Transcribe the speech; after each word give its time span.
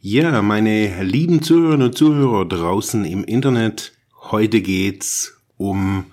Ja, 0.00 0.42
meine 0.42 1.02
lieben 1.02 1.42
Zuhörerinnen 1.42 1.88
und 1.88 1.98
Zuhörer 1.98 2.44
draußen 2.44 3.04
im 3.04 3.24
Internet, 3.24 3.94
heute 4.30 4.60
geht's 4.60 5.36
um, 5.56 6.12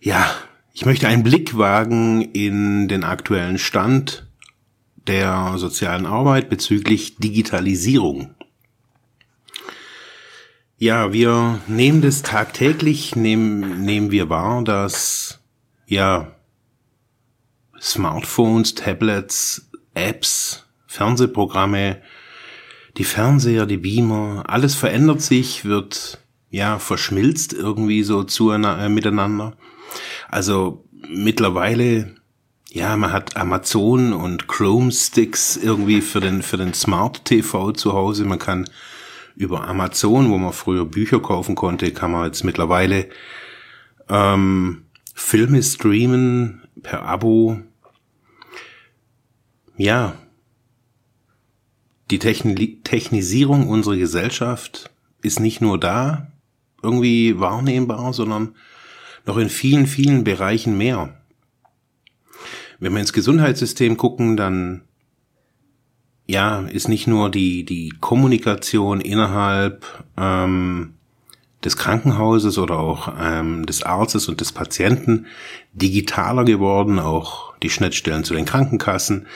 ja, 0.00 0.32
ich 0.72 0.86
möchte 0.86 1.08
einen 1.08 1.24
Blick 1.24 1.58
wagen 1.58 2.22
in 2.22 2.86
den 2.86 3.02
aktuellen 3.02 3.58
Stand 3.58 4.28
der 5.08 5.54
sozialen 5.56 6.06
Arbeit 6.06 6.48
bezüglich 6.48 7.16
Digitalisierung. 7.16 8.36
Ja, 10.78 11.12
wir 11.12 11.58
nehmen 11.66 12.02
das 12.02 12.22
tagtäglich, 12.22 13.16
nehmen, 13.16 13.84
nehmen 13.84 14.12
wir 14.12 14.30
wahr, 14.30 14.62
dass, 14.62 15.40
ja, 15.86 16.36
Smartphones, 17.80 18.76
Tablets, 18.76 19.70
Apps, 19.94 20.66
Fernsehprogramme, 20.86 22.00
die 22.96 23.04
Fernseher, 23.04 23.66
die 23.66 23.76
Beamer, 23.76 24.44
alles 24.46 24.74
verändert 24.74 25.20
sich, 25.20 25.64
wird, 25.64 26.18
ja, 26.50 26.78
verschmilzt 26.78 27.52
irgendwie 27.52 28.02
so 28.02 28.24
zu, 28.24 28.50
äh, 28.50 28.88
miteinander. 28.88 29.56
Also 30.28 30.84
mittlerweile, 31.08 32.14
ja, 32.70 32.96
man 32.96 33.12
hat 33.12 33.36
Amazon 33.36 34.12
und 34.12 34.48
Chrome 34.48 34.92
Sticks 34.92 35.56
irgendwie 35.56 36.00
für 36.00 36.20
den, 36.20 36.42
für 36.42 36.56
den 36.56 36.74
Smart 36.74 37.24
TV 37.24 37.72
zu 37.72 37.92
Hause. 37.92 38.24
Man 38.24 38.38
kann 38.38 38.68
über 39.36 39.68
Amazon, 39.68 40.30
wo 40.30 40.38
man 40.38 40.52
früher 40.52 40.86
Bücher 40.86 41.20
kaufen 41.20 41.54
konnte, 41.54 41.92
kann 41.92 42.12
man 42.12 42.26
jetzt 42.26 42.44
mittlerweile 42.44 43.08
ähm, 44.08 44.86
Filme 45.14 45.62
streamen 45.62 46.62
per 46.82 47.02
Abo. 47.02 47.60
Ja, 49.76 50.14
die 52.10 52.18
Techni 52.18 52.80
Technisierung 52.82 53.68
unserer 53.68 53.96
Gesellschaft 53.96 54.90
ist 55.22 55.40
nicht 55.40 55.60
nur 55.60 55.78
da 55.78 56.30
irgendwie 56.82 57.38
wahrnehmbar, 57.40 58.12
sondern 58.12 58.54
noch 59.24 59.38
in 59.38 59.48
vielen, 59.48 59.86
vielen 59.86 60.24
Bereichen 60.24 60.78
mehr. 60.78 61.20
Wenn 62.78 62.92
wir 62.92 63.00
ins 63.00 63.12
Gesundheitssystem 63.12 63.96
gucken, 63.96 64.36
dann 64.36 64.82
ja, 66.26 66.60
ist 66.60 66.88
nicht 66.88 67.06
nur 67.06 67.30
die, 67.30 67.64
die 67.64 67.92
Kommunikation 68.00 69.00
innerhalb 69.00 69.84
ähm, 70.16 70.94
des 71.64 71.76
Krankenhauses 71.76 72.58
oder 72.58 72.78
auch 72.78 73.12
ähm, 73.18 73.64
des 73.64 73.82
Arztes 73.82 74.28
und 74.28 74.40
des 74.40 74.52
Patienten 74.52 75.26
digitaler 75.72 76.44
geworden, 76.44 76.98
auch 76.98 77.56
die 77.58 77.70
Schnittstellen 77.70 78.24
zu 78.24 78.34
den 78.34 78.44
Krankenkassen. 78.44 79.26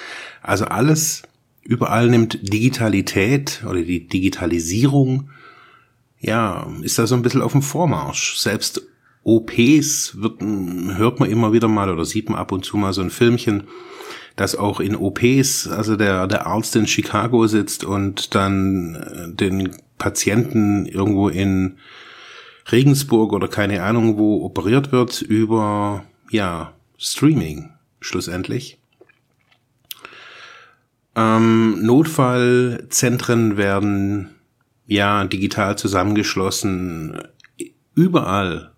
Also 0.42 0.66
alles, 0.66 1.22
überall 1.62 2.08
nimmt 2.08 2.52
Digitalität 2.52 3.64
oder 3.68 3.82
die 3.82 4.06
Digitalisierung, 4.06 5.30
ja, 6.18 6.70
ist 6.82 6.98
da 6.98 7.06
so 7.06 7.14
ein 7.14 7.22
bisschen 7.22 7.42
auf 7.42 7.52
dem 7.52 7.62
Vormarsch. 7.62 8.36
Selbst 8.36 8.82
OPs 9.22 10.20
wird, 10.20 10.40
hört 10.42 11.20
man 11.20 11.30
immer 11.30 11.52
wieder 11.52 11.68
mal 11.68 11.90
oder 11.90 12.04
sieht 12.04 12.28
man 12.28 12.38
ab 12.38 12.52
und 12.52 12.64
zu 12.64 12.76
mal 12.76 12.92
so 12.92 13.02
ein 13.02 13.10
Filmchen, 13.10 13.64
dass 14.36 14.56
auch 14.56 14.80
in 14.80 14.96
OPs, 14.96 15.68
also 15.68 15.96
der, 15.96 16.26
der 16.26 16.46
Arzt 16.46 16.76
in 16.76 16.86
Chicago 16.86 17.46
sitzt 17.46 17.84
und 17.84 18.34
dann 18.34 18.94
äh, 18.94 19.34
den 19.34 19.76
Patienten 19.98 20.86
irgendwo 20.86 21.28
in 21.28 21.76
Regensburg 22.72 23.32
oder 23.32 23.48
keine 23.48 23.82
Ahnung 23.82 24.16
wo 24.16 24.44
operiert 24.44 24.92
wird 24.92 25.20
über, 25.20 26.04
ja, 26.30 26.74
Streaming 26.96 27.70
schlussendlich. 28.00 28.79
Ähm, 31.16 31.84
Notfallzentren 31.84 33.56
werden 33.56 34.30
ja 34.86 35.24
digital 35.24 35.76
zusammengeschlossen. 35.76 37.20
Überall 37.94 38.72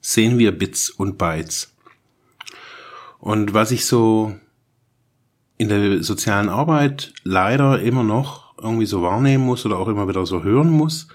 sehen 0.00 0.38
wir 0.38 0.52
Bits 0.52 0.90
und 0.90 1.18
Bytes. 1.18 1.74
Und 3.18 3.52
was 3.52 3.70
ich 3.70 3.84
so 3.84 4.34
in 5.58 5.68
der 5.68 6.02
sozialen 6.02 6.48
Arbeit 6.48 7.12
leider 7.22 7.80
immer 7.80 8.02
noch 8.02 8.58
irgendwie 8.58 8.86
so 8.86 9.02
wahrnehmen 9.02 9.44
muss 9.44 9.66
oder 9.66 9.78
auch 9.78 9.88
immer 9.88 10.08
wieder 10.08 10.24
so 10.24 10.42
hören 10.42 10.70
muss, 10.70 11.08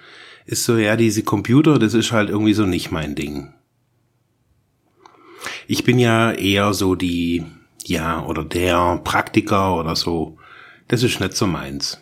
ist 0.45 0.63
so, 0.65 0.77
ja, 0.77 0.95
diese 0.95 1.23
Computer, 1.23 1.79
das 1.79 1.93
ist 1.93 2.11
halt 2.11 2.29
irgendwie 2.29 2.53
so 2.53 2.65
nicht 2.65 2.91
mein 2.91 3.15
Ding. 3.15 3.53
Ich 5.67 5.83
bin 5.83 5.97
ja 5.97 6.31
eher 6.31 6.73
so 6.73 6.93
die, 6.93 7.43
ja, 7.85 8.23
oder 8.23 8.43
der 8.43 9.01
Praktiker 9.03 9.75
oder 9.75 9.95
so. 9.95 10.37
Das 10.87 11.03
ist 11.03 11.19
nicht 11.19 11.35
so 11.35 11.47
meins. 11.47 11.99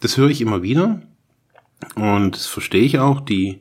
Das 0.00 0.16
höre 0.16 0.30
ich 0.30 0.40
immer 0.40 0.62
wieder. 0.62 1.02
Und 1.94 2.36
das 2.36 2.46
verstehe 2.46 2.82
ich 2.82 2.98
auch, 2.98 3.20
die, 3.20 3.60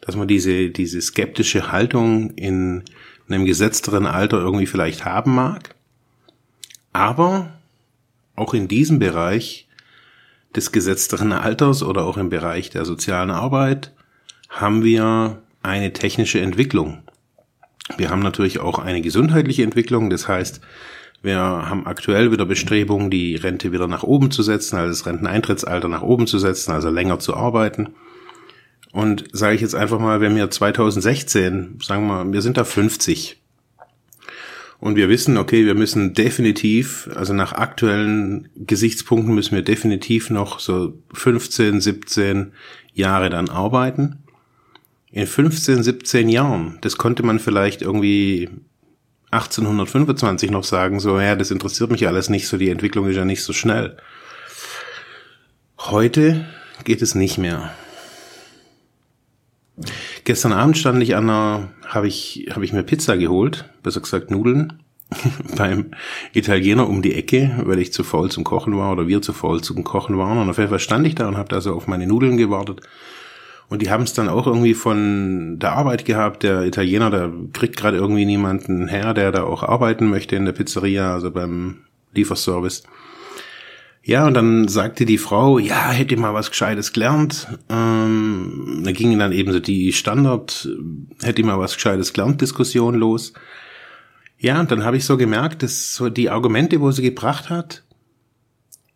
dass 0.00 0.16
man 0.16 0.28
diese, 0.28 0.70
diese 0.70 1.00
skeptische 1.00 1.72
Haltung 1.72 2.30
in 2.30 2.84
einem 3.28 3.46
gesetzteren 3.46 4.06
Alter 4.06 4.38
irgendwie 4.38 4.66
vielleicht 4.66 5.04
haben 5.04 5.34
mag. 5.34 5.74
Aber 6.92 7.58
auch 8.36 8.54
in 8.54 8.68
diesem 8.68 8.98
Bereich 8.98 9.68
des 10.54 10.72
gesetzteren 10.72 11.32
Alters 11.32 11.82
oder 11.82 12.04
auch 12.04 12.16
im 12.16 12.28
Bereich 12.28 12.70
der 12.70 12.84
sozialen 12.84 13.30
Arbeit 13.30 13.92
haben 14.48 14.84
wir 14.84 15.42
eine 15.62 15.92
technische 15.92 16.40
Entwicklung. 16.40 17.02
Wir 17.96 18.10
haben 18.10 18.22
natürlich 18.22 18.60
auch 18.60 18.78
eine 18.78 19.00
gesundheitliche 19.00 19.62
Entwicklung, 19.62 20.10
das 20.10 20.28
heißt, 20.28 20.60
wir 21.24 21.38
haben 21.38 21.86
aktuell 21.86 22.30
wieder 22.30 22.44
Bestrebungen, 22.44 23.10
die 23.10 23.34
Rente 23.34 23.72
wieder 23.72 23.88
nach 23.88 24.02
oben 24.02 24.30
zu 24.30 24.42
setzen, 24.42 24.76
also 24.76 24.90
das 24.90 25.06
Renteneintrittsalter 25.06 25.88
nach 25.88 26.02
oben 26.02 26.26
zu 26.26 26.38
setzen, 26.38 26.72
also 26.72 26.90
länger 26.90 27.18
zu 27.18 27.34
arbeiten. 27.34 27.94
Und 28.92 29.24
sage 29.32 29.54
ich 29.54 29.62
jetzt 29.62 29.74
einfach 29.74 29.98
mal, 29.98 30.20
wenn 30.20 30.36
wir 30.36 30.50
2016, 30.50 31.78
sagen 31.82 32.06
wir, 32.06 32.30
wir 32.30 32.42
sind 32.42 32.58
da 32.58 32.64
50, 32.64 33.40
und 34.80 34.96
wir 34.96 35.08
wissen, 35.08 35.38
okay, 35.38 35.64
wir 35.64 35.74
müssen 35.74 36.12
definitiv, 36.12 37.08
also 37.14 37.32
nach 37.32 37.54
aktuellen 37.54 38.50
Gesichtspunkten 38.54 39.34
müssen 39.34 39.54
wir 39.54 39.62
definitiv 39.62 40.28
noch 40.28 40.60
so 40.60 40.92
15, 41.14 41.80
17 41.80 42.52
Jahre 42.92 43.30
dann 43.30 43.48
arbeiten. 43.48 44.18
In 45.10 45.26
15, 45.26 45.82
17 45.82 46.28
Jahren, 46.28 46.76
das 46.82 46.98
konnte 46.98 47.22
man 47.22 47.38
vielleicht 47.38 47.80
irgendwie 47.80 48.50
1825 49.34 50.50
noch 50.50 50.64
sagen, 50.64 51.00
so, 51.00 51.18
ja, 51.18 51.36
das 51.36 51.50
interessiert 51.50 51.90
mich 51.90 52.06
alles 52.06 52.28
nicht 52.28 52.46
so, 52.46 52.56
die 52.56 52.70
Entwicklung 52.70 53.08
ist 53.08 53.16
ja 53.16 53.24
nicht 53.24 53.42
so 53.42 53.52
schnell. 53.52 53.96
Heute 55.78 56.46
geht 56.84 57.02
es 57.02 57.14
nicht 57.14 57.38
mehr. 57.38 57.72
Gestern 60.24 60.52
Abend 60.52 60.78
stand 60.78 61.02
ich 61.02 61.16
an 61.16 61.28
einer, 61.28 61.68
habe 61.86 62.06
ich, 62.06 62.48
habe 62.52 62.64
ich 62.64 62.72
mir 62.72 62.84
Pizza 62.84 63.16
geholt, 63.16 63.68
besser 63.82 64.00
gesagt 64.00 64.30
Nudeln, 64.30 64.82
beim 65.56 65.90
Italiener 66.32 66.88
um 66.88 67.02
die 67.02 67.14
Ecke, 67.14 67.60
weil 67.64 67.80
ich 67.80 67.92
zu 67.92 68.04
faul 68.04 68.30
zum 68.30 68.44
Kochen 68.44 68.76
war 68.78 68.92
oder 68.92 69.08
wir 69.08 69.20
zu 69.20 69.32
faul 69.32 69.62
zum 69.62 69.84
Kochen 69.84 70.16
waren. 70.16 70.38
Und 70.38 70.48
auf 70.48 70.58
jeden 70.58 70.70
Fall 70.70 70.78
stand 70.78 71.06
ich 71.06 71.16
da 71.16 71.28
und 71.28 71.36
habe 71.36 71.48
da 71.48 71.60
so 71.60 71.74
auf 71.74 71.86
meine 71.86 72.06
Nudeln 72.06 72.36
gewartet. 72.36 72.80
Und 73.68 73.82
die 73.82 73.90
haben 73.90 74.04
es 74.04 74.12
dann 74.12 74.28
auch 74.28 74.46
irgendwie 74.46 74.74
von 74.74 75.58
der 75.58 75.72
Arbeit 75.72 76.04
gehabt. 76.04 76.42
Der 76.42 76.64
Italiener, 76.64 77.10
der 77.10 77.32
kriegt 77.52 77.76
gerade 77.76 77.96
irgendwie 77.96 78.26
niemanden 78.26 78.88
her, 78.88 79.14
der 79.14 79.32
da 79.32 79.44
auch 79.44 79.62
arbeiten 79.62 80.08
möchte 80.10 80.36
in 80.36 80.44
der 80.44 80.52
Pizzeria, 80.52 81.14
also 81.14 81.30
beim 81.30 81.84
Lieferservice. 82.12 82.84
Ja, 84.06 84.26
und 84.26 84.34
dann 84.34 84.68
sagte 84.68 85.06
die 85.06 85.16
Frau, 85.16 85.58
ja, 85.58 85.90
hätte 85.90 86.18
mal 86.18 86.34
was 86.34 86.50
Gescheites 86.50 86.92
gelernt. 86.92 87.48
Ähm, 87.70 88.82
da 88.84 88.92
ging 88.92 89.18
dann 89.18 89.32
eben 89.32 89.50
so 89.50 89.60
die 89.60 89.94
Standard, 89.94 90.68
hätte 91.22 91.42
mal 91.42 91.58
was 91.58 91.74
Gescheites 91.74 92.12
gelernt, 92.12 92.42
Diskussion 92.42 92.96
los. 92.96 93.32
Ja, 94.38 94.60
und 94.60 94.70
dann 94.70 94.84
habe 94.84 94.98
ich 94.98 95.06
so 95.06 95.16
gemerkt, 95.16 95.62
dass 95.62 95.94
so 95.94 96.10
die 96.10 96.28
Argumente, 96.28 96.82
wo 96.82 96.90
sie 96.90 97.00
gebracht 97.00 97.48
hat, 97.48 97.82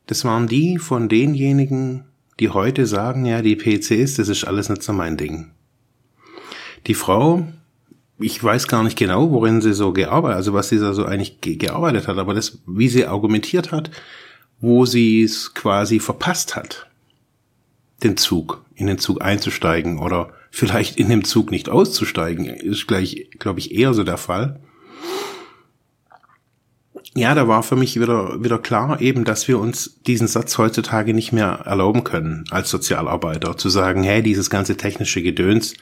das 0.06 0.26
waren 0.26 0.46
die 0.46 0.76
von 0.76 1.08
denjenigen, 1.08 2.04
die 2.40 2.50
heute 2.50 2.86
sagen, 2.86 3.24
ja, 3.24 3.42
die 3.42 3.56
PCs, 3.56 4.14
das 4.14 4.28
ist 4.28 4.44
alles 4.44 4.68
nicht 4.68 4.82
so 4.82 4.92
mein 4.92 5.16
Ding. 5.16 5.50
Die 6.86 6.94
Frau, 6.94 7.46
ich 8.18 8.42
weiß 8.42 8.68
gar 8.68 8.82
nicht 8.82 8.98
genau, 8.98 9.30
worin 9.30 9.60
sie 9.60 9.74
so 9.74 9.92
gearbeitet, 9.92 10.36
also 10.36 10.52
was 10.52 10.68
sie 10.68 10.78
da 10.78 10.92
so 10.92 11.04
eigentlich 11.04 11.40
gearbeitet 11.40 12.08
hat, 12.08 12.18
aber 12.18 12.34
das, 12.34 12.58
wie 12.66 12.88
sie 12.88 13.06
argumentiert 13.06 13.72
hat, 13.72 13.90
wo 14.60 14.86
sie 14.86 15.22
es 15.22 15.54
quasi 15.54 16.00
verpasst 16.00 16.56
hat, 16.56 16.86
den 18.02 18.16
Zug, 18.16 18.64
in 18.74 18.86
den 18.86 18.98
Zug 18.98 19.22
einzusteigen 19.22 19.98
oder 19.98 20.32
vielleicht 20.50 20.96
in 20.96 21.08
dem 21.08 21.24
Zug 21.24 21.50
nicht 21.50 21.68
auszusteigen, 21.68 22.46
ist 22.46 22.86
gleich, 22.86 23.28
glaube 23.38 23.60
ich, 23.60 23.74
eher 23.74 23.94
so 23.94 24.04
der 24.04 24.18
Fall. 24.18 24.60
Ja, 27.18 27.34
da 27.34 27.48
war 27.48 27.64
für 27.64 27.74
mich 27.74 28.00
wieder, 28.00 28.44
wieder 28.44 28.58
klar 28.58 29.00
eben, 29.00 29.24
dass 29.24 29.48
wir 29.48 29.58
uns 29.58 29.98
diesen 30.06 30.28
Satz 30.28 30.56
heutzutage 30.56 31.12
nicht 31.12 31.32
mehr 31.32 31.62
erlauben 31.64 32.04
können, 32.04 32.44
als 32.50 32.70
Sozialarbeiter, 32.70 33.56
zu 33.56 33.68
sagen, 33.70 34.04
hey, 34.04 34.22
dieses 34.22 34.50
ganze 34.50 34.76
technische 34.76 35.20
Gedöns, 35.20 35.74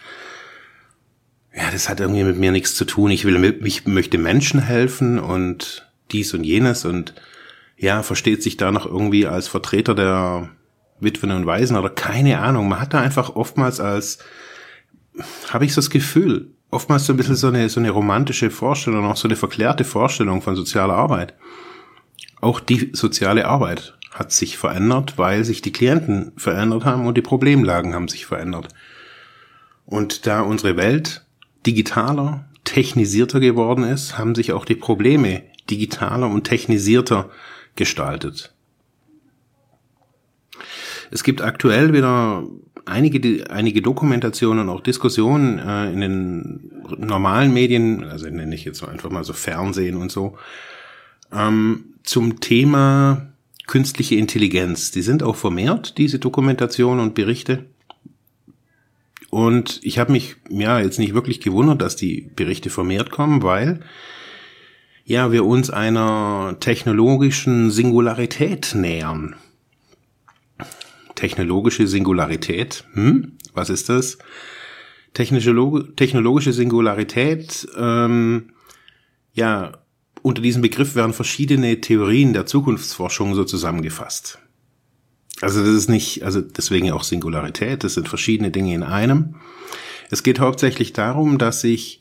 ja, 1.55 1.71
das 1.71 1.91
hat 1.91 2.01
irgendwie 2.01 2.25
mit 2.25 2.39
mir 2.39 2.53
nichts 2.53 2.75
zu 2.75 2.87
tun. 2.87 3.11
Ich 3.11 3.27
will, 3.27 3.61
ich 3.67 3.87
möchte 3.87 4.17
Menschen 4.17 4.61
helfen 4.61 5.19
und 5.19 5.87
dies 6.11 6.33
und 6.33 6.43
jenes 6.43 6.87
und 6.87 7.13
ja, 7.77 8.03
versteht 8.03 8.43
sich 8.43 8.57
da 8.57 8.73
noch 8.73 8.87
irgendwie 8.87 9.27
als 9.27 9.47
Vertreter 9.47 9.95
der 9.95 10.49
Witwen 11.01 11.33
und 11.33 11.45
Waisen 11.45 11.77
oder 11.77 11.91
keine 11.91 12.39
Ahnung. 12.39 12.67
Man 12.67 12.81
hat 12.81 12.95
da 12.95 13.01
einfach 13.01 13.37
oftmals 13.37 13.79
als, 13.79 14.21
habe 15.51 15.67
ich 15.67 15.75
so 15.75 15.83
das 15.83 15.91
Gefühl, 15.91 16.56
oftmals 16.77 17.07
so 17.07 17.15
ein 17.15 17.17
bisschen 17.17 17.37
so 17.37 17.49
eine, 17.49 17.69
so 17.71 17.81
eine 17.81 17.91
romantische 17.91 18.51
Vorstellung, 18.51 19.07
auch 19.07 19.17
so 19.17 19.27
eine 19.27 19.37
verklärte 19.37 19.83
Vorstellung 19.83 20.43
von 20.43 20.55
sozialer 20.55 20.95
Arbeit. 20.95 21.33
Auch 22.43 22.61
die 22.61 22.91
soziale 22.93 23.47
Arbeit 23.47 23.95
hat 24.13 24.31
sich 24.31 24.59
verändert, 24.59 25.17
weil 25.17 25.45
sich 25.45 25.63
die 25.63 25.73
Klienten 25.73 26.33
verändert 26.37 26.85
haben 26.85 27.07
und 27.07 27.17
die 27.17 27.23
Problemlagen 27.23 27.95
haben 27.95 28.09
sich 28.09 28.27
verändert. 28.27 28.69
Und 29.87 30.27
da 30.27 30.43
unsere 30.43 30.77
Welt 30.77 31.25
digitaler, 31.65 32.45
technisierter 32.65 33.41
geworden 33.41 33.83
ist, 33.83 34.19
haben 34.19 34.35
sich 34.35 34.53
auch 34.53 34.67
die 34.67 34.77
Probleme 34.77 35.45
digitaler 35.71 36.29
und 36.29 36.45
technisierter 36.45 37.31
gestaltet. 37.75 38.55
Es 41.11 41.25
gibt 41.25 41.41
aktuell 41.41 41.95
wieder 41.95 42.45
einige, 42.87 43.51
einige 43.51 43.83
Dokumentationen 43.83 44.69
und 44.69 44.75
auch 44.75 44.81
Diskussionen 44.81 45.59
äh, 45.59 45.93
in 45.93 46.01
den 46.01 46.73
normalen 46.97 47.53
Medien, 47.53 48.05
also 48.05 48.27
nenne 48.27 48.55
ich 48.55 48.65
jetzt 48.65 48.83
einfach 48.83 49.11
mal 49.11 49.25
so 49.25 49.33
Fernsehen 49.33 49.97
und 49.97 50.11
so, 50.11 50.39
ähm, 51.33 51.95
zum 52.05 52.41
Thema 52.41 53.33
künstliche 53.67 54.15
Intelligenz. 54.15 54.93
Die 54.93 55.03
sind 55.03 55.23
auch 55.23 55.37
vermehrt, 55.37 55.99
diese 55.99 56.19
Dokumentationen 56.19 57.01
und 57.01 57.15
Berichte. 57.15 57.67
Und 59.31 59.81
ich 59.83 59.99
habe 59.99 60.13
mich 60.13 60.37
ja 60.49 60.79
jetzt 60.79 60.99
nicht 60.99 61.13
wirklich 61.13 61.41
gewundert, 61.41 61.83
dass 61.83 61.97
die 61.97 62.31
Berichte 62.37 62.71
vermehrt 62.71 63.11
kommen, 63.11 63.43
weil 63.43 63.81
ja 65.05 65.33
wir 65.33 65.45
uns 65.45 65.69
einer 65.69 66.57
technologischen 66.61 67.71
Singularität 67.71 68.75
nähern. 68.75 69.35
Technologische 71.17 71.89
Singularität, 71.89 72.85
hm? 72.93 73.33
was 73.53 73.69
ist 73.71 73.89
das? 73.89 74.19
Technische, 75.15 75.55
technologische 75.97 76.53
Singularität, 76.53 77.67
ähm, 77.77 78.53
ja, 79.33 79.73
unter 80.23 80.43
diesem 80.43 80.63
Begriff 80.63 80.95
werden 80.95 81.13
verschiedene 81.13 81.81
Theorien 81.81 82.33
der 82.33 82.47
Zukunftsforschung 82.47 83.35
so 83.35 83.45
zusammengefasst. 83.45 84.39
Also 85.41 85.61
das 85.61 85.71
ist 85.71 85.89
nicht, 85.89 86.23
also 86.23 86.41
deswegen 86.41 86.91
auch 86.93 87.03
Singularität, 87.03 87.85
das 87.85 87.95
sind 87.95 88.09
verschiedene 88.09 88.51
Dinge 88.51 88.75
in 88.75 88.83
einem. 88.83 89.37
Es 90.11 90.23
geht 90.23 90.41
hauptsächlich 90.41 90.93
darum, 90.93 91.39
dass 91.39 91.61
sich 91.61 92.01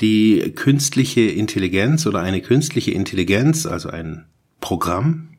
die 0.00 0.52
künstliche 0.54 1.22
Intelligenz 1.22 2.06
oder 2.06 2.20
eine 2.20 2.40
künstliche 2.40 2.92
Intelligenz, 2.92 3.66
also 3.66 3.90
ein 3.90 4.26
Programm, 4.60 5.37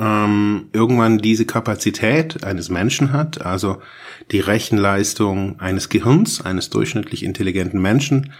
ähm, 0.00 0.70
irgendwann 0.72 1.18
diese 1.18 1.44
Kapazität 1.44 2.42
eines 2.42 2.70
Menschen 2.70 3.12
hat, 3.12 3.44
also 3.44 3.82
die 4.30 4.40
Rechenleistung 4.40 5.60
eines 5.60 5.90
Gehirns, 5.90 6.40
eines 6.40 6.70
durchschnittlich 6.70 7.22
intelligenten 7.22 7.80
Menschen, 7.82 8.32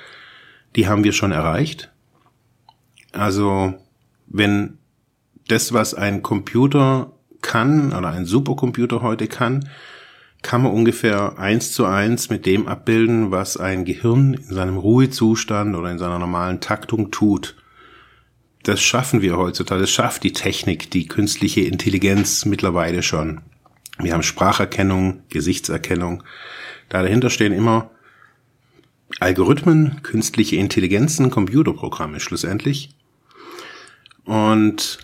die 0.75 0.89
haben 0.89 1.05
wir 1.05 1.13
schon 1.13 1.33
erreicht. 1.33 1.93
Also 3.13 3.75
wenn 4.27 4.79
das, 5.49 5.73
was 5.73 5.95
ein 5.95 6.23
Computer 6.23 7.13
kann 7.43 7.93
oder 7.93 8.09
ein 8.09 8.25
Supercomputer 8.25 9.03
heute 9.03 9.27
kann, 9.27 9.69
kann 10.43 10.63
man 10.63 10.73
ungefähr 10.73 11.39
eins 11.39 11.73
zu 11.73 11.85
eins 11.85 12.31
mit 12.31 12.47
dem 12.47 12.67
abbilden, 12.69 13.31
was 13.31 13.59
ein 13.59 13.85
Gehirn 13.85 14.35
in 14.35 14.55
seinem 14.55 14.79
Ruhezustand 14.79 15.77
oder 15.77 15.91
in 15.91 15.99
seiner 15.99 16.19
normalen 16.19 16.61
Taktung 16.61 17.11
tut. 17.11 17.57
Das 18.63 18.83
schaffen 18.83 19.23
wir 19.23 19.37
heutzutage, 19.37 19.81
das 19.81 19.91
schafft 19.91 20.23
die 20.23 20.33
Technik, 20.33 20.91
die 20.91 21.09
künstliche 21.09 21.63
Intelligenz 21.63 22.45
mittlerweile 22.45 23.03
schon. 23.03 23.41
Wir 23.99 24.13
haben 24.13 24.23
Spracherkennung, 24.23 25.23
Gesichtserkennung. 25.29 26.23
Da 26.89 27.03
dahinter 27.03 27.31
stehen 27.31 27.53
immer 27.53 27.91
Algorithmen, 29.19 30.03
künstliche 30.03 30.57
Intelligenzen, 30.57 31.31
Computerprogramme 31.31 32.21
schlussendlich. 32.21 32.91
Und 34.25 34.99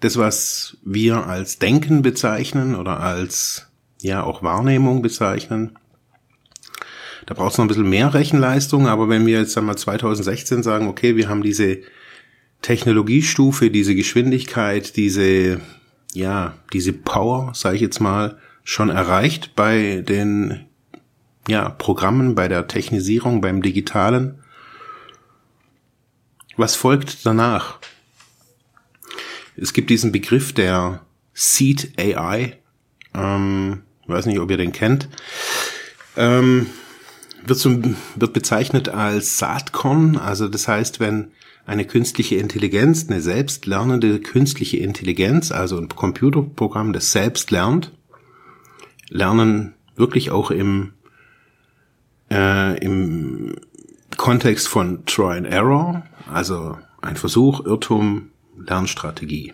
das, 0.00 0.16
was 0.16 0.78
wir 0.82 1.26
als 1.26 1.58
Denken 1.58 2.02
bezeichnen 2.02 2.74
oder 2.74 3.00
als 3.00 3.68
ja 4.00 4.22
auch 4.22 4.42
Wahrnehmung 4.42 5.02
bezeichnen, 5.02 5.78
da 7.30 7.34
braucht 7.34 7.52
es 7.52 7.58
noch 7.58 7.64
ein 7.64 7.68
bisschen 7.68 7.88
mehr 7.88 8.12
Rechenleistung, 8.12 8.88
aber 8.88 9.08
wenn 9.08 9.24
wir 9.24 9.38
jetzt 9.38 9.56
einmal 9.56 9.78
2016 9.78 10.64
sagen, 10.64 10.88
okay, 10.88 11.14
wir 11.14 11.28
haben 11.28 11.44
diese 11.44 11.78
Technologiestufe, 12.60 13.70
diese 13.70 13.94
Geschwindigkeit, 13.94 14.96
diese, 14.96 15.60
ja, 16.12 16.54
diese 16.72 16.92
Power, 16.92 17.52
sage 17.54 17.76
ich 17.76 17.82
jetzt 17.82 18.00
mal, 18.00 18.36
schon 18.64 18.90
erreicht 18.90 19.54
bei 19.54 20.02
den 20.08 20.66
ja, 21.46 21.68
Programmen, 21.68 22.34
bei 22.34 22.48
der 22.48 22.66
Technisierung, 22.66 23.40
beim 23.40 23.62
Digitalen. 23.62 24.42
Was 26.56 26.74
folgt 26.74 27.24
danach? 27.24 27.78
Es 29.56 29.72
gibt 29.72 29.88
diesen 29.88 30.10
Begriff 30.10 30.52
der 30.52 31.02
Seed 31.32 31.92
AI. 31.96 32.58
Ähm, 33.14 33.82
weiß 34.08 34.26
nicht, 34.26 34.40
ob 34.40 34.50
ihr 34.50 34.56
den 34.56 34.72
kennt. 34.72 35.08
Ähm, 36.16 36.66
wird, 37.46 37.58
zum, 37.58 37.96
wird 38.16 38.32
bezeichnet 38.32 38.88
als 38.88 39.38
Saatkorn. 39.38 40.16
Also 40.16 40.48
das 40.48 40.68
heißt, 40.68 41.00
wenn 41.00 41.32
eine 41.66 41.84
künstliche 41.84 42.36
Intelligenz, 42.36 43.06
eine 43.08 43.20
selbstlernende 43.20 44.20
künstliche 44.20 44.78
Intelligenz, 44.78 45.52
also 45.52 45.78
ein 45.78 45.88
Computerprogramm, 45.88 46.92
das 46.92 47.12
selbst 47.12 47.50
lernt, 47.50 47.92
lernen 49.08 49.74
wirklich 49.96 50.30
auch 50.30 50.50
im, 50.50 50.92
äh, 52.30 52.78
im 52.78 53.56
Kontext 54.16 54.68
von 54.68 55.04
Try 55.06 55.38
and 55.38 55.46
Error, 55.46 56.04
also 56.32 56.78
ein 57.02 57.16
Versuch, 57.16 57.64
Irrtum, 57.64 58.30
Lernstrategie. 58.58 59.52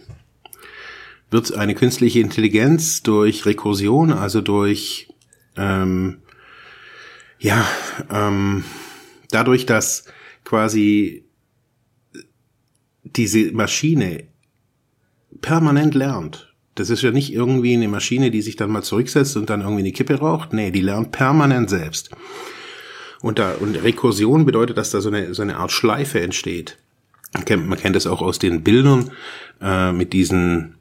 Wird 1.31 1.55
eine 1.55 1.75
künstliche 1.75 2.21
Intelligenz 2.21 3.03
durch 3.03 3.47
Rekursion, 3.47 4.13
also 4.13 4.41
durch 4.41 5.09
ähm, 5.57 6.19
ja 7.39 7.67
ähm, 8.11 8.65
dadurch, 9.31 9.67
dass 9.67 10.05
quasi 10.45 11.25
diese 13.03 13.53
Maschine 13.53 14.25
permanent 15.41 15.95
lernt. 15.95 16.55
Das 16.75 16.91
ist 16.91 17.03
ja 17.03 17.11
nicht 17.11 17.33
irgendwie 17.33 17.75
eine 17.75 17.89
Maschine, 17.89 18.31
die 18.31 18.43
sich 18.43 18.57
dann 18.57 18.71
mal 18.71 18.83
zurücksetzt 18.83 19.37
und 19.37 19.49
dann 19.49 19.63
irgendwie 19.63 19.83
eine 19.83 19.93
Kippe 19.93 20.17
raucht. 20.17 20.53
Nee, 20.53 20.71
die 20.71 20.83
lernt 20.83 21.13
permanent 21.13 21.71
selbst. 21.71 22.11
Und 23.23 23.39
da, 23.39 23.55
und 23.55 23.83
Rekursion 23.83 24.45
bedeutet, 24.45 24.77
dass 24.77 24.91
da 24.91 25.01
so 25.01 25.09
eine, 25.09 25.33
so 25.35 25.43
eine 25.43 25.57
Art 25.57 25.73
Schleife 25.73 26.21
entsteht. 26.21 26.79
Man 27.33 27.79
kennt 27.79 27.97
das 27.97 28.07
auch 28.07 28.23
aus 28.23 28.39
den 28.39 28.63
Bildern 28.63 29.11
äh, 29.61 29.93
mit 29.93 30.13
diesen, 30.13 30.77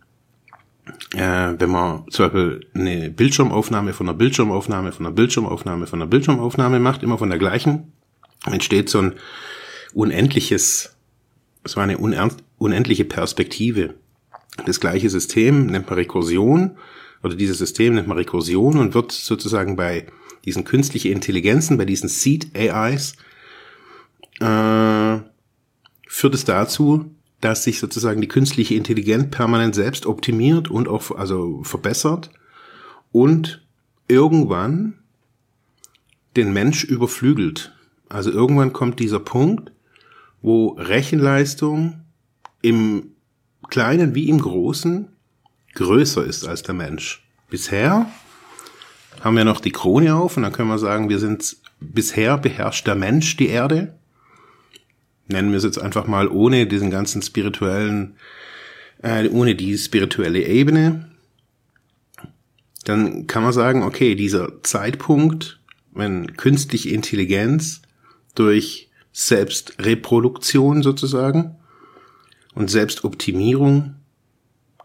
äh, 1.14 1.54
wenn 1.58 1.70
man 1.70 2.10
zum 2.10 2.26
Beispiel 2.26 2.68
eine 2.74 3.10
Bildschirmaufnahme 3.10 3.94
von 3.94 4.10
einer 4.10 4.18
Bildschirmaufnahme 4.18 4.92
von 4.92 5.06
einer 5.06 5.16
Bildschirmaufnahme 5.16 5.88
von 5.88 6.02
einer 6.02 6.10
Bildschirmaufnahme 6.10 6.80
macht, 6.80 7.04
immer 7.04 7.18
von 7.18 7.30
der 7.30 7.40
gleichen, 7.40 7.94
entsteht 8.46 8.90
so 8.90 9.00
ein 9.00 9.14
unendliches, 9.94 10.96
es 11.64 11.76
war 11.76 11.84
eine 11.84 11.98
unendliche 11.98 13.06
Perspektive. 13.06 13.96
Das 14.66 14.80
gleiche 14.80 15.10
System 15.10 15.68
nennt 15.68 15.88
man 15.88 15.96
Rekursion 15.96 16.78
oder 17.24 17.36
dieses 17.36 17.58
System 17.58 17.96
nennt 17.96 18.08
man 18.08 18.18
Rekursion 18.18 18.78
und 18.78 18.94
wird 18.94 19.12
sozusagen 19.12 19.76
bei 19.76 20.08
diesen 20.46 20.64
künstlichen 20.64 21.12
Intelligenzen, 21.12 21.78
bei 21.78 21.86
diesen 21.86 22.08
Seed 22.08 22.56
AIs 22.56 23.16
äh, 24.40 25.20
führt 26.08 26.36
es 26.36 26.46
dazu, 26.46 27.12
dass 27.46 27.64
sich 27.64 27.80
sozusagen 27.80 28.22
die 28.22 28.28
künstliche 28.28 28.74
Intelligenz 28.74 29.30
permanent 29.30 29.76
selbst 29.76 30.08
optimiert 30.08 30.72
und 30.72 30.88
auch 30.88 31.12
also 31.12 31.62
verbessert 31.62 32.32
und 33.12 33.64
irgendwann 34.08 34.96
den 36.36 36.54
Mensch 36.54 36.84
überflügelt. 36.84 37.72
Also 38.10 38.32
irgendwann 38.32 38.74
kommt 38.74 39.00
dieser 39.00 39.20
Punkt, 39.20 39.72
wo 40.42 40.70
Rechenleistung 40.70 42.02
im 42.64 43.12
Kleinen 43.70 44.16
wie 44.16 44.28
im 44.28 44.42
Großen 44.42 45.10
größer 45.76 46.26
ist 46.26 46.48
als 46.48 46.64
der 46.64 46.74
Mensch. 46.74 47.28
Bisher 47.52 48.08
haben 49.22 49.38
wir 49.38 49.46
noch 49.46 49.60
die 49.60 49.72
Krone 49.72 50.16
auf 50.16 50.36
und 50.36 50.42
dann 50.42 50.52
können 50.52 50.70
wir 50.70 50.80
sagen, 50.80 51.10
wir 51.10 51.20
sind 51.20 51.58
bisher 51.80 52.40
beherrscht 52.40 52.88
der 52.88 52.96
Mensch 52.96 53.38
die 53.38 53.50
Erde. 53.50 54.00
Nennen 55.28 55.52
wir 55.52 55.58
es 55.58 55.64
jetzt 55.64 55.80
einfach 55.80 56.08
mal 56.08 56.28
ohne 56.28 56.68
diesen 56.68 56.92
ganzen 56.92 57.22
spirituellen, 57.22 58.18
äh, 59.02 59.28
ohne 59.30 59.56
die 59.56 59.78
spirituelle 59.78 60.44
Ebene. 60.46 61.10
Dann 62.84 63.26
kann 63.26 63.44
man 63.44 63.54
sagen, 63.54 63.84
okay, 63.84 64.16
dieser 64.16 64.62
Zeitpunkt, 64.64 65.60
wenn 65.94 66.38
künstliche 66.38 66.90
Intelligenz 66.90 67.82
durch 68.36 68.90
Selbstreproduktion 69.12 70.84
sozusagen 70.84 71.56
und 72.54 72.70
Selbstoptimierung 72.70 73.96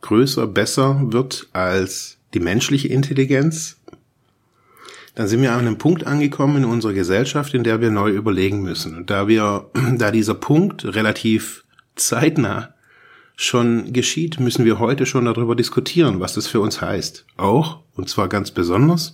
größer, 0.01 0.47
besser 0.47 1.13
wird 1.13 1.49
als 1.53 2.19
die 2.33 2.41
menschliche 2.41 2.89
Intelligenz, 2.89 3.80
dann 5.21 5.29
sind 5.29 5.43
wir 5.43 5.53
an 5.53 5.59
einem 5.59 5.77
Punkt 5.77 6.07
angekommen 6.07 6.57
in 6.57 6.65
unserer 6.65 6.95
Gesellschaft, 6.95 7.53
in 7.53 7.63
der 7.63 7.83
wir 7.83 7.91
neu 7.91 8.09
überlegen 8.09 8.63
müssen. 8.63 8.97
Und 8.97 9.11
da 9.11 9.29
wir, 9.29 9.69
da 9.99 10.11
dieser 10.11 10.33
Punkt 10.33 10.83
relativ 10.87 11.67
zeitnah 11.95 12.73
schon 13.37 13.93
geschieht, 13.93 14.41
müssen 14.41 14.65
wir 14.65 14.79
heute 14.79 15.05
schon 15.05 15.27
darüber 15.27 15.55
diskutieren, 15.55 16.21
was 16.21 16.33
das 16.33 16.47
für 16.47 16.61
uns 16.61 16.81
heißt. 16.81 17.27
Auch, 17.37 17.81
und 17.97 18.09
zwar 18.09 18.29
ganz 18.29 18.51
besonders, 18.51 19.13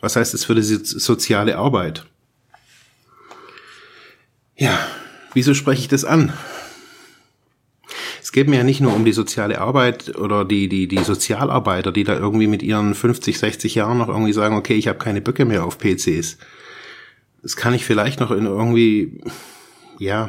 was 0.00 0.16
heißt 0.16 0.32
es 0.32 0.46
für 0.46 0.54
die 0.54 0.62
soziale 0.62 1.58
Arbeit? 1.58 2.06
Ja, 4.56 4.78
wieso 5.34 5.52
spreche 5.52 5.82
ich 5.82 5.88
das 5.88 6.06
an? 6.06 6.32
Geht 8.36 8.50
mir 8.50 8.56
ja 8.56 8.64
nicht 8.64 8.82
nur 8.82 8.94
um 8.94 9.06
die 9.06 9.14
soziale 9.14 9.62
Arbeit 9.62 10.14
oder 10.14 10.44
die, 10.44 10.68
die, 10.68 10.88
die 10.88 11.02
Sozialarbeiter, 11.02 11.90
die 11.90 12.04
da 12.04 12.18
irgendwie 12.18 12.48
mit 12.48 12.62
ihren 12.62 12.94
50, 12.94 13.38
60 13.38 13.74
Jahren 13.74 13.96
noch 13.96 14.08
irgendwie 14.08 14.34
sagen, 14.34 14.56
okay, 14.56 14.74
ich 14.74 14.88
habe 14.88 14.98
keine 14.98 15.22
Böcke 15.22 15.46
mehr 15.46 15.64
auf 15.64 15.78
PCs. 15.78 16.36
Das 17.40 17.56
kann 17.56 17.72
ich 17.72 17.86
vielleicht 17.86 18.20
noch 18.20 18.30
in 18.30 18.44
irgendwie, 18.44 19.22
ja, 19.98 20.28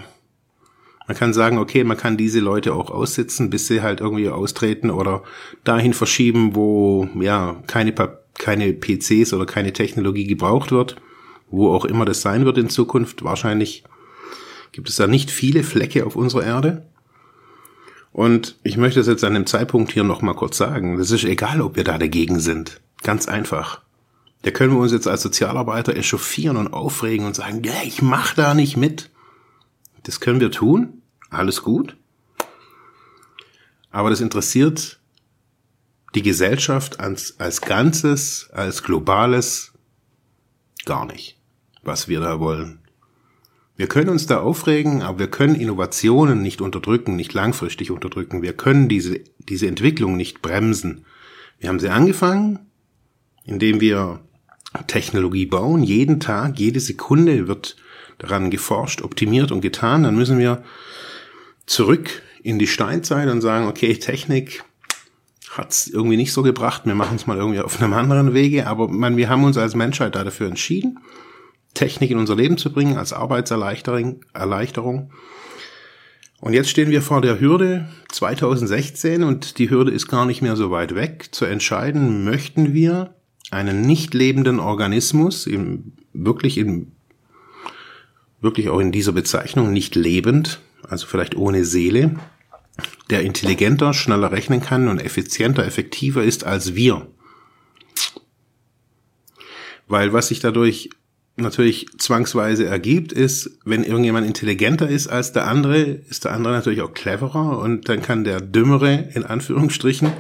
man 1.06 1.18
kann 1.18 1.34
sagen, 1.34 1.58
okay, 1.58 1.84
man 1.84 1.98
kann 1.98 2.16
diese 2.16 2.40
Leute 2.40 2.74
auch 2.76 2.92
aussitzen, 2.92 3.50
bis 3.50 3.68
sie 3.68 3.82
halt 3.82 4.00
irgendwie 4.00 4.30
austreten 4.30 4.90
oder 4.90 5.24
dahin 5.66 5.94
verschieben, 5.94 6.56
wo 6.56 7.10
ja 7.20 7.62
keine, 7.68 7.94
keine 8.38 8.72
PCs 8.72 9.34
oder 9.34 9.46
keine 9.46 9.74
Technologie 9.74 10.28
gebraucht 10.28 10.72
wird, 10.72 10.96
wo 11.52 11.74
auch 11.74 11.84
immer 11.84 12.06
das 12.06 12.22
sein 12.22 12.46
wird 12.46 12.58
in 12.58 12.70
Zukunft. 12.70 13.26
Wahrscheinlich 13.26 13.84
gibt 14.72 14.88
es 14.88 14.96
da 14.96 15.08
nicht 15.08 15.30
viele 15.30 15.64
Flecke 15.64 16.06
auf 16.06 16.16
unserer 16.16 16.46
Erde. 16.46 16.86
Und 18.12 18.56
ich 18.64 18.78
möchte 18.78 19.00
es 19.00 19.08
jetzt 19.08 19.24
an 19.24 19.34
dem 19.34 19.46
Zeitpunkt 19.46 19.92
hier 19.92 20.04
nochmal 20.04 20.36
kurz 20.36 20.58
sagen. 20.58 20.98
Das 20.98 21.12
ist 21.12 21.24
egal, 21.24 21.62
ob 21.62 21.76
wir 21.76 21.84
da 21.84 21.98
dagegen 21.98 22.40
sind. 22.40 22.82
Ganz 23.04 23.28
einfach. 23.28 23.82
Da 24.42 24.52
können 24.52 24.74
wir 24.74 24.80
uns 24.80 24.92
jetzt 24.92 25.08
als 25.08 25.22
Sozialarbeiter 25.22 25.96
echauffieren 25.96 26.58
und 26.58 26.74
aufregen 26.74 27.26
und 27.26 27.36
sagen, 27.36 27.64
ja, 27.64 27.74
ich 27.84 28.02
mach 28.02 28.34
da 28.34 28.54
nicht 28.54 28.78
mit. 28.78 29.10
Das 30.04 30.20
können 30.20 30.40
wir 30.40 30.52
tun. 30.52 31.02
Alles 31.30 31.64
gut. 31.64 31.98
Aber 33.92 34.10
das 34.10 34.22
interessiert 34.22 35.00
die 36.16 36.22
Gesellschaft 36.22 37.00
als, 37.00 37.40
als 37.40 37.62
Ganzes, 37.62 38.50
als 38.52 38.84
Globales 38.84 39.74
gar 40.86 41.06
nicht, 41.06 41.38
was 41.84 42.08
wir 42.08 42.20
da 42.20 42.40
wollen. 42.40 42.80
Wir 43.78 43.88
können 43.88 44.10
uns 44.10 44.26
da 44.26 44.40
aufregen, 44.40 45.04
aber 45.04 45.20
wir 45.20 45.28
können 45.28 45.54
Innovationen 45.54 46.42
nicht 46.42 46.62
unterdrücken, 46.62 47.16
nicht 47.16 47.34
langfristig 47.34 47.92
unterdrücken. 47.92 48.42
Wir 48.42 48.54
können 48.54 48.90
diese, 48.90 49.22
diese 49.38 49.68
Entwicklung 49.68 50.18
nicht 50.18 50.42
bremsen. 50.42 51.06
Wir 51.60 51.70
haben 51.70 51.80
sie 51.80 51.90
angefangen, 51.90 52.60
indem 53.46 53.80
wir 53.80 54.20
Technologie 54.88 55.46
bauen. 55.46 55.84
Jeden 55.84 56.20
Tag, 56.20 56.60
jede 56.60 56.80
Sekunde 56.80 57.48
wird 57.48 57.78
daran 58.18 58.50
geforscht, 58.50 59.04
optimiert 59.04 59.52
und 59.52 59.62
getan. 59.62 60.04
Dann 60.04 60.16
müssen 60.16 60.40
wir 60.40 60.64
zurück 61.68 62.24
in 62.42 62.58
die 62.58 62.68
Steinzeit 62.68 63.30
und 63.30 63.42
sagen, 63.42 63.68
okay, 63.68 63.96
Technik 63.96 64.64
hat 65.52 65.72
es 65.72 65.88
irgendwie 65.88 66.18
nicht 66.18 66.34
so 66.34 66.42
gebracht. 66.42 66.84
Wir 66.86 66.96
machen 66.96 67.16
es 67.16 67.28
mal 67.28 67.38
irgendwie 67.38 67.60
auf 67.60 67.80
einem 67.80 67.94
anderen 67.94 68.34
Wege. 68.34 68.66
Aber 68.66 68.88
man, 68.88 69.18
wir 69.18 69.30
haben 69.30 69.44
uns 69.44 69.58
als 69.58 69.76
Menschheit 69.76 70.16
da 70.16 70.24
dafür 70.24 70.48
entschieden. 70.48 71.00
Technik 71.74 72.12
in 72.12 72.18
unser 72.18 72.36
Leben 72.36 72.58
zu 72.58 72.72
bringen 72.72 72.98
als 72.98 73.14
Arbeitserleichterung. 73.14 74.26
Erleichterung. 74.34 75.12
Und 76.40 76.54
jetzt 76.54 76.70
stehen 76.70 76.92
wir 76.92 77.02
vor 77.02 77.22
der 77.22 77.40
Hürde 77.40 77.88
2016 78.10 79.24
und 79.24 79.58
die 79.58 79.70
Hürde 79.70 79.92
ist 79.92 80.08
gar 80.08 80.26
nicht 80.26 80.42
mehr 80.42 80.56
so 80.56 80.70
weit 80.70 80.94
weg, 80.94 81.30
zu 81.32 81.46
entscheiden, 81.46 82.24
möchten 82.24 82.74
wir 82.74 83.16
einen 83.50 83.82
nicht 83.82 84.14
lebenden 84.14 84.60
Organismus, 84.60 85.48
im, 85.48 85.94
wirklich 86.14 86.58
in, 86.58 86.92
wirklich 88.40 88.70
auch 88.70 88.80
in 88.80 88.92
dieser 88.92 89.14
Bezeichnung 89.14 89.74
nicht 89.74 89.96
lebend, 89.96 90.60
also 90.88 91.08
vielleicht 91.08 91.36
ohne 91.36 91.66
Seele, 91.66 92.16
der 93.10 93.24
intelligenter, 93.24 93.94
schneller 93.94 94.32
rechnen 94.32 94.62
kann 94.62 94.90
und 94.90 95.00
effizienter, 95.00 95.66
effektiver 95.66 96.24
ist 96.24 96.44
als 96.44 96.76
wir. 96.76 97.08
Weil 99.88 100.14
was 100.14 100.28
sich 100.28 100.40
dadurch 100.40 100.90
natürlich 101.38 101.88
zwangsweise 101.98 102.66
ergibt, 102.66 103.12
ist, 103.12 103.60
wenn 103.64 103.84
irgendjemand 103.84 104.26
intelligenter 104.26 104.90
ist 104.90 105.08
als 105.08 105.34
der 105.34 105.48
andere, 105.48 105.78
ist 105.78 106.26
der 106.26 106.34
andere 106.34 106.54
natürlich 106.54 106.82
auch 106.82 106.94
cleverer 106.94 107.60
und 107.60 107.88
dann 107.90 108.02
kann 108.02 108.24
der 108.24 108.42
Dümmere 108.42 109.10
in 109.14 109.24
Anführungsstrichen 109.24 110.12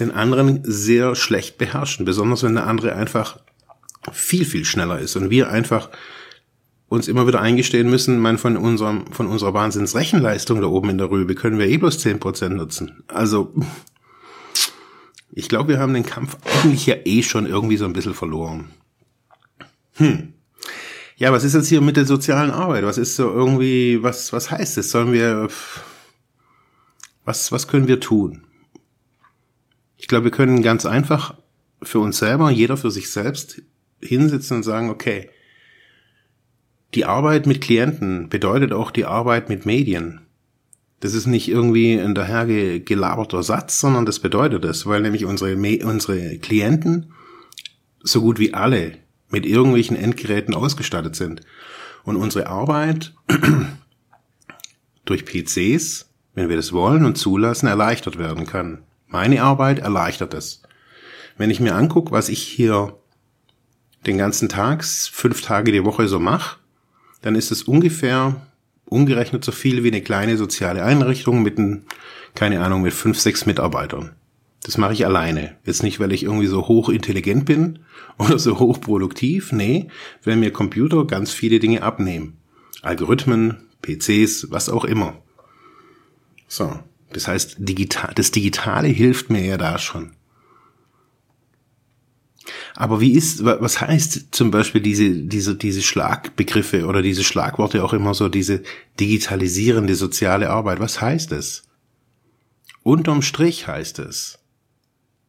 den 0.00 0.10
anderen 0.10 0.60
sehr 0.64 1.14
schlecht 1.14 1.58
beherrschen, 1.58 2.04
besonders 2.04 2.42
wenn 2.42 2.54
der 2.54 2.66
andere 2.66 2.94
einfach 2.96 3.38
viel, 4.12 4.44
viel 4.44 4.64
schneller 4.64 4.98
ist 4.98 5.16
und 5.16 5.30
wir 5.30 5.50
einfach 5.50 5.90
uns 6.88 7.08
immer 7.08 7.26
wieder 7.26 7.40
eingestehen 7.40 7.90
müssen, 7.90 8.20
man 8.20 8.38
von 8.38 8.56
unserem, 8.56 9.12
von 9.12 9.26
unserer 9.26 9.54
Wahnsinnsrechenleistung 9.54 10.60
da 10.60 10.68
oben 10.68 10.90
in 10.90 10.98
der 10.98 11.10
Rübe 11.10 11.34
können 11.34 11.58
wir 11.58 11.66
eh 11.66 11.78
bloß 11.78 11.98
zehn 11.98 12.20
Prozent 12.20 12.56
nutzen. 12.56 13.02
Also, 13.08 13.52
ich 15.32 15.48
glaube, 15.48 15.70
wir 15.70 15.78
haben 15.80 15.94
den 15.94 16.06
Kampf 16.06 16.36
eigentlich 16.44 16.86
ja 16.86 16.94
eh 17.04 17.22
schon 17.22 17.46
irgendwie 17.46 17.76
so 17.76 17.84
ein 17.84 17.92
bisschen 17.92 18.14
verloren. 18.14 18.70
Hm. 19.94 20.34
Ja, 21.18 21.32
was 21.32 21.44
ist 21.44 21.54
jetzt 21.54 21.68
hier 21.68 21.80
mit 21.80 21.96
der 21.96 22.04
sozialen 22.04 22.50
Arbeit? 22.50 22.84
Was 22.84 22.98
ist 22.98 23.16
so 23.16 23.32
irgendwie, 23.32 24.02
was, 24.02 24.34
was 24.34 24.50
heißt 24.50 24.76
es? 24.76 24.90
Sollen 24.90 25.14
wir, 25.14 25.48
was, 27.24 27.50
was 27.52 27.68
können 27.68 27.88
wir 27.88 28.00
tun? 28.00 28.44
Ich 29.96 30.08
glaube, 30.08 30.24
wir 30.24 30.30
können 30.30 30.62
ganz 30.62 30.84
einfach 30.84 31.34
für 31.82 32.00
uns 32.00 32.18
selber, 32.18 32.50
jeder 32.50 32.76
für 32.76 32.90
sich 32.90 33.10
selbst 33.10 33.62
hinsitzen 34.02 34.58
und 34.58 34.62
sagen, 34.62 34.90
okay, 34.90 35.30
die 36.94 37.06
Arbeit 37.06 37.46
mit 37.46 37.62
Klienten 37.62 38.28
bedeutet 38.28 38.74
auch 38.74 38.90
die 38.90 39.06
Arbeit 39.06 39.48
mit 39.48 39.64
Medien. 39.64 40.20
Das 41.00 41.14
ist 41.14 41.26
nicht 41.26 41.48
irgendwie 41.48 41.98
ein 41.98 42.14
dahergelaberter 42.14 43.42
Satz, 43.42 43.80
sondern 43.80 44.04
das 44.04 44.20
bedeutet 44.20 44.66
es, 44.66 44.84
weil 44.84 45.00
nämlich 45.00 45.24
unsere, 45.24 45.56
unsere 45.56 46.38
Klienten 46.38 47.14
so 48.02 48.20
gut 48.20 48.38
wie 48.38 48.52
alle 48.52 49.05
mit 49.28 49.46
irgendwelchen 49.46 49.96
Endgeräten 49.96 50.54
ausgestattet 50.54 51.16
sind. 51.16 51.40
Und 52.04 52.16
unsere 52.16 52.46
Arbeit 52.46 53.14
durch 55.04 55.24
PCs, 55.24 56.08
wenn 56.34 56.48
wir 56.48 56.56
das 56.56 56.72
wollen 56.72 57.04
und 57.04 57.16
zulassen, 57.16 57.66
erleichtert 57.66 58.18
werden 58.18 58.46
kann. 58.46 58.82
Meine 59.08 59.42
Arbeit 59.42 59.78
erleichtert 59.78 60.34
es. 60.34 60.62
Wenn 61.38 61.50
ich 61.50 61.60
mir 61.60 61.74
angucke, 61.74 62.12
was 62.12 62.28
ich 62.28 62.42
hier 62.42 62.96
den 64.06 64.18
ganzen 64.18 64.48
Tag, 64.48 64.84
fünf 64.84 65.42
Tage 65.42 65.72
die 65.72 65.84
Woche 65.84 66.08
so 66.08 66.18
mache, 66.18 66.58
dann 67.22 67.34
ist 67.34 67.50
es 67.50 67.64
ungefähr 67.64 68.40
umgerechnet 68.84 69.44
so 69.44 69.52
viel 69.52 69.82
wie 69.82 69.88
eine 69.88 70.02
kleine 70.02 70.36
soziale 70.36 70.84
Einrichtung 70.84 71.42
mit, 71.42 71.58
ein, 71.58 71.86
keine 72.34 72.64
Ahnung, 72.64 72.82
mit 72.82 72.94
fünf, 72.94 73.18
sechs 73.18 73.46
Mitarbeitern. 73.46 74.14
Das 74.62 74.78
mache 74.78 74.92
ich 74.92 75.06
alleine. 75.06 75.56
Jetzt 75.64 75.82
nicht, 75.82 76.00
weil 76.00 76.12
ich 76.12 76.24
irgendwie 76.24 76.46
so 76.46 76.66
hochintelligent 76.68 77.44
bin 77.44 77.80
oder 78.18 78.38
so 78.38 78.58
hochproduktiv. 78.58 79.52
Nee, 79.52 79.88
weil 80.24 80.36
mir 80.36 80.52
Computer 80.52 81.06
ganz 81.06 81.32
viele 81.32 81.60
Dinge 81.60 81.82
abnehmen. 81.82 82.38
Algorithmen, 82.82 83.58
PCs, 83.82 84.50
was 84.50 84.68
auch 84.68 84.84
immer. 84.84 85.22
So. 86.48 86.78
Das 87.12 87.28
heißt, 87.28 87.56
digital, 87.60 88.12
das 88.14 88.30
Digitale 88.30 88.88
hilft 88.88 89.30
mir 89.30 89.44
ja 89.44 89.56
da 89.56 89.78
schon. 89.78 90.12
Aber 92.74 93.00
wie 93.00 93.12
ist, 93.12 93.44
was 93.44 93.80
heißt 93.80 94.28
zum 94.32 94.50
Beispiel 94.50 94.80
diese, 94.80 95.10
diese, 95.10 95.56
diese 95.56 95.82
Schlagbegriffe 95.82 96.84
oder 96.86 97.02
diese 97.02 97.24
Schlagworte 97.24 97.82
auch 97.82 97.92
immer 97.92 98.12
so, 98.12 98.28
diese 98.28 98.62
digitalisierende 99.00 99.94
soziale 99.94 100.50
Arbeit? 100.50 100.78
Was 100.78 101.00
heißt 101.00 101.32
es? 101.32 101.62
Unterm 102.82 103.22
Strich 103.22 103.66
heißt 103.66 103.98
es, 103.98 104.38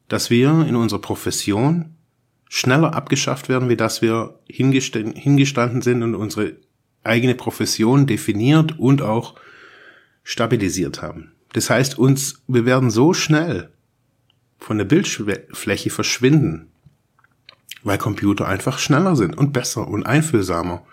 dass 0.08 0.30
wir 0.30 0.66
in 0.68 0.76
unserer 0.76 1.02
Profession 1.02 1.96
schneller 2.50 2.94
abgeschafft 2.94 3.50
werden, 3.50 3.70
wie 3.70 3.76
dass 3.76 4.02
wir 4.02 4.40
hingestanden 4.48 5.82
sind 5.82 6.04
und 6.04 6.16
unsere 6.16 6.56
eigene 7.04 7.36
Profession 7.36 8.08
definiert 8.08 8.80
und 8.80 9.02
auch 9.02 9.36
stabilisiert 10.24 11.02
haben. 11.02 11.32
Das 11.54 11.70
heißt, 11.70 11.98
uns, 11.98 12.44
wir 12.48 12.66
werden 12.66 12.90
so 12.90 13.14
schnell 13.14 13.72
von 14.60 14.78
der 14.78 14.86
Bildfläche 14.86 15.90
verschwinden, 15.90 16.72
weil 17.84 17.98
Computer 17.98 18.48
einfach 18.48 18.80
schneller 18.80 19.16
sind 19.16 19.38
und 19.38 19.54
besser 19.54 19.88
und 19.88 20.06
einfühlsamer. 20.06 20.84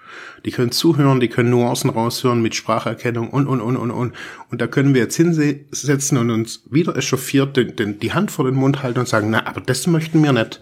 Die 0.44 0.50
können 0.50 0.70
zuhören, 0.70 1.20
die 1.20 1.28
können 1.28 1.50
Nuancen 1.50 1.90
raushören 1.90 2.42
mit 2.42 2.54
Spracherkennung 2.54 3.30
und, 3.30 3.46
und, 3.46 3.60
und, 3.60 3.76
und, 3.76 3.90
und. 3.90 4.12
Und 4.50 4.60
da 4.60 4.66
können 4.66 4.94
wir 4.94 5.02
jetzt 5.02 5.16
hinsetzen 5.16 6.18
und 6.18 6.30
uns 6.30 6.62
wieder 6.70 6.96
echauffiert 6.96 7.56
den, 7.56 7.74
den, 7.74 7.98
die 7.98 8.12
Hand 8.12 8.30
vor 8.30 8.44
den 8.44 8.54
Mund 8.54 8.82
halten 8.82 9.00
und 9.00 9.08
sagen, 9.08 9.30
na, 9.30 9.46
aber 9.46 9.60
das 9.60 9.86
möchten 9.86 10.22
wir 10.22 10.32
nicht. 10.32 10.60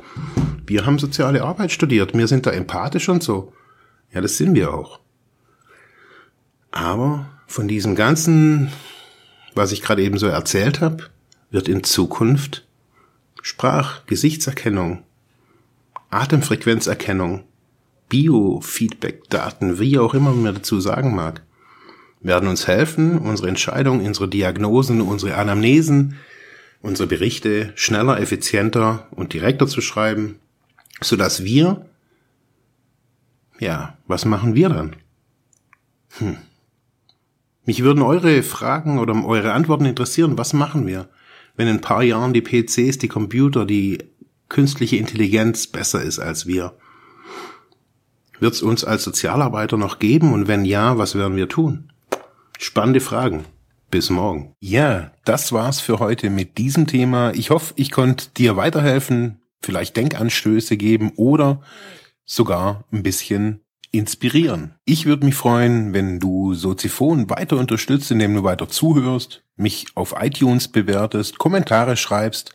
Wir 0.67 0.87
haben 0.87 0.99
soziale 0.99 1.43
Arbeit 1.43 1.73
studiert, 1.73 2.17
wir 2.17 2.29
sind 2.29 2.47
da 2.47 2.51
empathisch 2.51 3.09
und 3.09 3.23
so. 3.23 3.53
Ja, 4.13 4.21
das 4.21 4.37
sind 4.37 4.55
wir 4.55 4.73
auch. 4.73 5.01
Aber 6.71 7.27
von 7.47 7.69
diesem 7.69 7.95
ganzen, 7.95 8.71
was 9.55 9.73
ich 9.73 9.83
gerade 9.83 10.03
eben 10.03 10.19
so 10.19 10.27
erzählt 10.27 10.81
habe, 10.81 11.05
wird 11.51 11.69
in 11.69 11.85
Zukunft 11.85 12.67
Sprach-, 13.43 14.07
Gesichtserkennung, 14.07 15.03
Atemfrequenzerkennung, 16.13 17.45
Biofeedback-Daten, 18.09 19.79
wie 19.79 19.99
auch 19.99 20.15
immer 20.15 20.33
man 20.33 20.55
dazu 20.55 20.81
sagen 20.81 21.15
mag, 21.15 21.43
werden 22.21 22.49
uns 22.49 22.67
helfen, 22.67 23.19
unsere 23.19 23.49
Entscheidungen, 23.49 24.07
unsere 24.07 24.29
Diagnosen, 24.29 25.01
unsere 25.01 25.37
Anamnesen, 25.37 26.17
unsere 26.83 27.09
Berichte 27.09 27.73
schneller, 27.75 28.21
effizienter 28.21 29.07
und 29.13 29.33
direkter 29.33 29.67
zu 29.67 29.81
schreiben, 29.81 30.37
so 31.01 31.17
dass 31.17 31.45
wir, 31.45 31.87
ja, 33.59 33.97
was 34.07 34.25
machen 34.25 34.55
wir 34.55 34.69
dann? 34.69 34.97
Hm. 36.19 36.37
Mich 37.65 37.83
würden 37.83 38.03
eure 38.03 38.43
Fragen 38.43 38.99
oder 38.99 39.15
eure 39.25 39.53
Antworten 39.53 39.87
interessieren. 39.87 40.37
Was 40.37 40.53
machen 40.53 40.87
wir, 40.87 41.09
wenn 41.57 41.69
in 41.69 41.77
ein 41.77 41.81
paar 41.81 42.03
Jahren 42.03 42.33
die 42.33 42.43
PCs, 42.43 42.99
die 42.99 43.09
Computer, 43.09 43.65
die 43.65 43.99
künstliche 44.53 44.97
Intelligenz 44.97 45.67
besser 45.67 46.03
ist 46.03 46.19
als 46.19 46.47
wir? 46.47 46.77
Wird 48.39 48.53
es 48.53 48.63
uns 48.63 48.85
als 48.85 49.03
Sozialarbeiter 49.03 49.79
noch 49.79 49.99
geben? 49.99 50.33
Und 50.33 50.47
wenn 50.47 50.65
ja, 50.65 50.99
was 50.99 51.15
werden 51.15 51.37
wir 51.37 51.49
tun? 51.49 51.91
Spannende 52.59 53.01
Fragen. 53.01 53.47
Bis 53.91 54.11
morgen. 54.11 54.55
Ja, 54.61 55.13
das 55.25 55.53
war's 55.53 55.81
für 55.81 55.99
heute 55.99 56.29
mit 56.31 56.59
diesem 56.59 56.87
Thema. 56.87 57.33
Ich 57.35 57.51
hoffe, 57.51 57.73
ich 57.77 57.91
konnte 57.91 58.29
dir 58.37 58.57
weiterhelfen, 58.57 59.41
vielleicht 59.63 59.97
Denkanstöße 59.97 60.77
geben 60.77 61.13
oder 61.17 61.63
sogar 62.25 62.85
ein 62.93 63.03
bisschen 63.03 63.61
inspirieren. 63.91 64.75
Ich 64.85 65.07
würde 65.07 65.27
mich 65.27 65.35
freuen, 65.35 65.93
wenn 65.93 66.21
du 66.21 66.55
Soziphon 66.55 67.29
weiter 67.31 67.57
unterstützt, 67.57 68.11
indem 68.11 68.35
du 68.35 68.43
weiter 68.43 68.69
zuhörst, 68.69 69.45
mich 69.57 69.87
auf 69.95 70.15
iTunes 70.19 70.69
bewertest, 70.69 71.39
Kommentare 71.39 71.97
schreibst 71.97 72.55